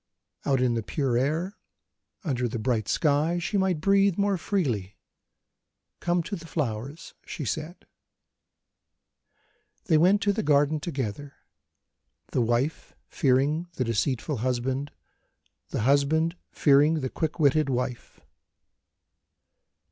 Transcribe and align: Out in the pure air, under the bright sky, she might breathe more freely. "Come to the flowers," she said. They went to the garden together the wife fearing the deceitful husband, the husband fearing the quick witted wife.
Out 0.45 0.59
in 0.61 0.73
the 0.73 0.81
pure 0.81 1.15
air, 1.15 1.57
under 2.23 2.47
the 2.47 2.57
bright 2.57 2.87
sky, 2.87 3.37
she 3.37 3.55
might 3.55 3.79
breathe 3.79 4.17
more 4.17 4.35
freely. 4.35 4.97
"Come 5.99 6.23
to 6.23 6.35
the 6.35 6.47
flowers," 6.47 7.13
she 7.23 7.45
said. 7.45 7.85
They 9.85 9.99
went 9.99 10.19
to 10.23 10.33
the 10.33 10.41
garden 10.41 10.79
together 10.79 11.35
the 12.31 12.41
wife 12.41 12.95
fearing 13.09 13.67
the 13.75 13.83
deceitful 13.83 14.37
husband, 14.37 14.89
the 15.69 15.81
husband 15.81 16.35
fearing 16.49 17.01
the 17.01 17.09
quick 17.11 17.39
witted 17.39 17.69
wife. 17.69 18.19